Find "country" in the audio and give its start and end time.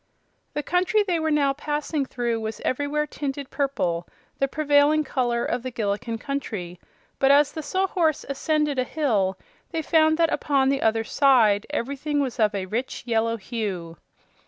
0.63-1.03, 6.17-6.79